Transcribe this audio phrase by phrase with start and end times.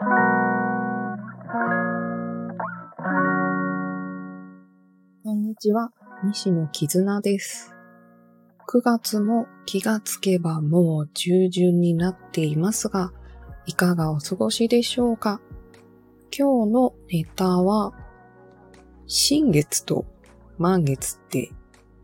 [0.00, 0.04] こ
[5.34, 5.90] んにちは、
[6.22, 7.74] 西野絆です。
[8.68, 13.12] 9月も気がつけばもう中旬になっていますが、
[13.66, 15.40] いかがお過ごしでしょうか？
[16.30, 17.92] 今日のネタは、
[19.08, 20.06] 新月と
[20.58, 21.50] 満月って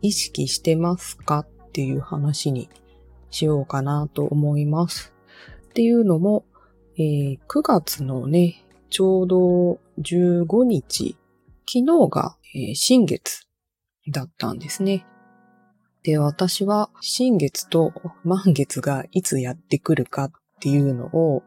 [0.01, 1.39] 意識してますか？
[1.39, 2.69] っていう話に
[3.29, 5.13] しようかなと思います。
[5.69, 6.43] っていうのも、
[6.97, 11.17] えー9月のね、ちょうど15日、
[11.69, 13.47] 昨日が、えー新月
[14.07, 15.05] だったんですね。
[16.03, 17.91] で、私は新月と
[18.23, 21.43] 満月がいつやってくるかっていうのを、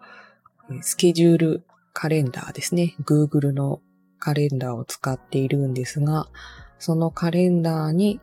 [0.82, 2.94] スケジュールカレンダーですね。
[3.02, 3.80] Google の
[4.18, 6.28] カレンダーを使っているんですが、
[6.78, 8.20] そのカレンダーに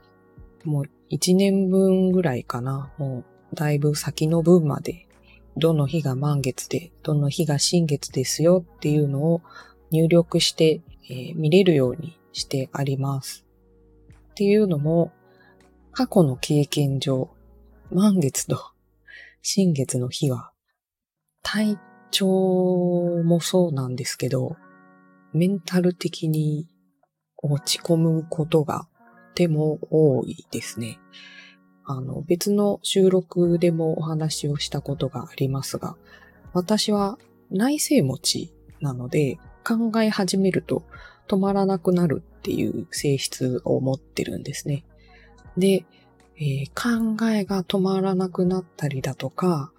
[0.64, 2.94] もう1年分ぐらいかな。
[3.00, 5.05] もうだいぶ先の分まで、
[5.58, 9.42] どの日が満月で、どの日が新月ですよっていうのを
[9.92, 13.46] 入力して、えー見れるようにしてあります。
[14.32, 15.12] っていうのも、
[15.92, 17.30] 過去の経験上、
[17.92, 18.60] 満月と
[19.42, 20.52] 新月の日は、
[21.42, 21.78] 体
[22.12, 22.28] 調
[23.24, 24.58] もそうなんですけど、
[25.32, 26.68] メンタル的に
[27.38, 28.88] 落ち込むことが
[29.36, 30.98] とても多いですね。
[31.86, 35.96] あの、別の収録でもお話をしたことがありますが、
[36.54, 37.18] 私は
[37.52, 40.84] 内政持ちなので、考え始めると
[41.28, 44.86] 止まらなくなるっていう性質を持ってるんですね。
[45.58, 45.86] で、
[46.38, 49.72] えー考えが止まらなくなったりだとか、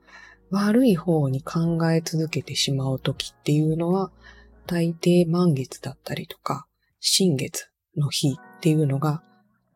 [0.51, 4.11] 悪い方に考え続けてしまう時っていうのは、
[4.67, 6.67] 大抵満月だったりとか、
[7.01, 9.23] 新月の日っていうのが、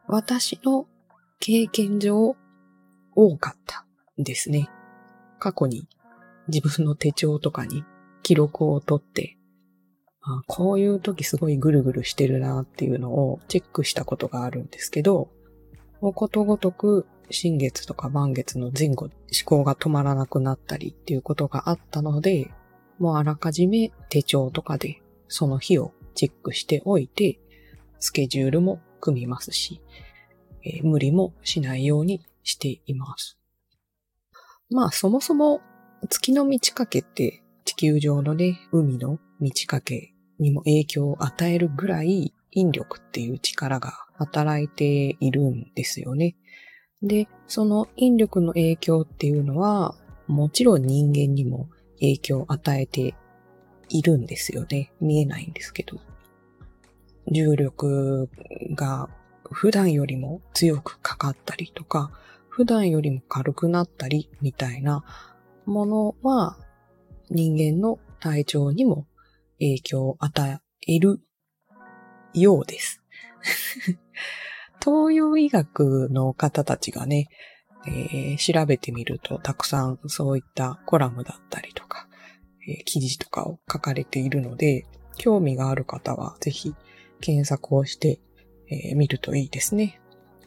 [0.07, 0.87] 私の
[1.43, 2.37] 経験上
[3.17, 3.87] 多かった
[4.21, 4.69] んですね。
[5.39, 5.89] 過去に
[6.49, 7.83] 自分の手帳とかに
[8.23, 9.39] 記録を取って、
[10.21, 15.31] あこういう時すごいぐるぐるしてるなっていうのをチェックしたことがあるんですけど、
[16.03, 19.13] もうことごとく新月とか満月の前後、思
[19.47, 22.51] 考が止まらなくなったりっていうことがあったので、
[22.99, 27.41] もうあらかじめ手帳とかでその日をチェックしておいて、
[27.99, 29.81] スケジュールも組みますし、
[30.65, 33.39] えー無理もしないようにしています。
[34.71, 35.61] まあそもそも
[36.09, 46.37] 月の満ち欠けって地球上のね、海の満ち欠けにも影響を与えるぐらい引力っていう力が働いているんですよね。
[47.03, 49.95] で、その引力の影響っていうのは、
[50.27, 51.69] もちろん人間にも
[52.01, 53.15] 影響を与えて
[53.89, 54.93] いるんですよね。
[55.01, 55.99] 見えないんですけど。
[57.33, 58.29] 重力
[58.75, 59.09] が
[59.51, 62.11] 普段よりも強くかかったりとか、
[62.49, 65.05] 普段よりも軽くなったりみたいな
[65.67, 66.57] ものは
[67.31, 69.07] 人間の体調にも
[69.59, 71.21] 影響を与える
[72.35, 73.03] ようです。
[74.83, 77.29] 東洋医学の方たちがね、
[77.87, 82.09] えー調べてみるとたくさんそういったコラムだったりとか、
[82.69, 86.75] えー記事とかを書かれているので、興味がある方はぜひ
[87.21, 88.21] 検索をして、
[88.71, 90.01] えー見るといいですね。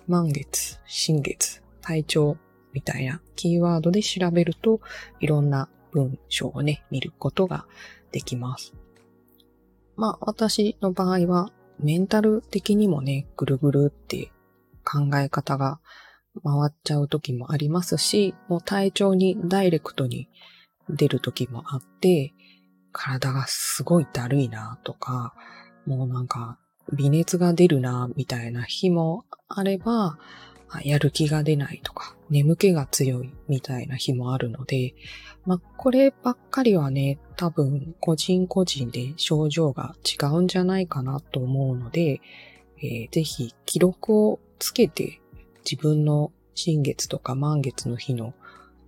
[0.08, 2.38] 満月、新月、体調
[2.74, 4.82] みたいなキーワードで調べると
[5.20, 7.66] いろんな文章をね、見ることが
[8.12, 8.74] できます。
[9.96, 14.32] まあ私の場合はメンタル的にもね、ぐるぐるって
[14.84, 15.80] 考え方が
[16.44, 20.30] 回っちゃう時もありますし、もう体調にダイレクトに
[20.90, 22.34] 出る時もあって、
[22.92, 25.34] 体がすごいだるいなとか、
[25.86, 26.60] もうなんか
[26.92, 30.18] 微熱が出るなみたいな日もあれば、
[30.84, 34.96] やる気が出ないとか、眠気が強いみたいな日もあるので、
[35.46, 42.22] まあ、こればっかりはね、多分個人個人で症状が違うんじゃないかなと思うので、
[42.78, 45.22] えーぜひ記録をつけて
[45.70, 48.34] 自分の新月とか満月の日の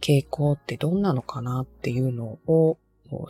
[0.01, 2.77] 傾向ってどんなのかなっていうのを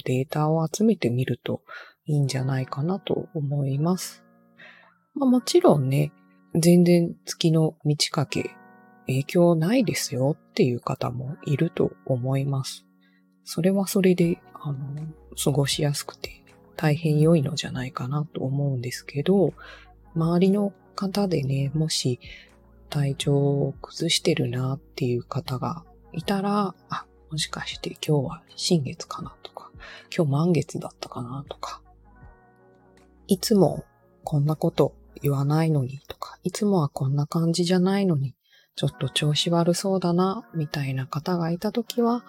[0.06, 1.62] データを集めてみると
[2.06, 4.25] いいんじゃないかなと思います。
[5.16, 6.12] まあ、もちろんね、
[6.54, 8.56] 全然月の満ち欠け
[9.08, 12.86] 影響ないですよっていう方もいると思います。
[13.44, 14.78] それはそれで、あの、
[15.42, 16.44] 過ごしやすくて
[16.76, 19.54] 大変良いのじゃないかなと思うんですけど、
[20.16, 22.20] 周りの方でね、もし
[22.90, 25.84] 体調を崩してるなっていう方が
[26.14, 29.72] いたら、あ、もしかして今日は新月かなとか、
[30.16, 31.82] 今日満月だったかなとか、
[33.28, 33.86] いつも
[34.24, 38.36] こんなこと言わないのにとか、いつもはこんな感じじゃないのに、
[38.76, 42.26] ちょっと調子悪そうだな、みたいな方がいたときは、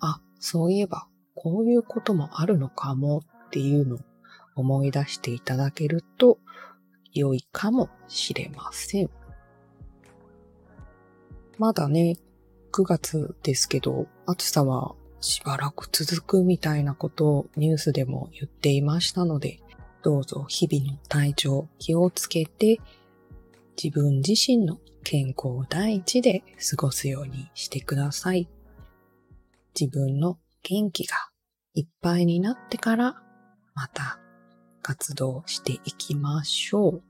[0.00, 3.98] あ、そういえばこういうこともあるのかもっていうのを
[4.54, 6.38] 思い出していただけると
[7.12, 9.10] 良いかもしれません。
[11.58, 12.16] まだね、
[12.72, 19.60] 9月ですけど、暑さはしばらく続くみたいなことをニュースでも言っていましたので、
[20.02, 22.80] どうぞ日々の体調気をつけて、
[23.82, 28.48] 自分自身の健康を第一で過ごすようにしてください。
[29.78, 31.16] 自分の元気が
[31.74, 33.22] いっぱいになってから
[33.74, 34.18] また
[34.82, 37.02] 活動していきましょう。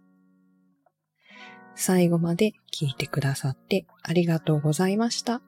[1.74, 5.42] 最後まで聞いてくださってありがとうございました。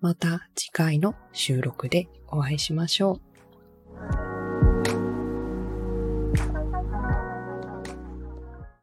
[0.00, 3.33] また次回の収録でお会いしましょう。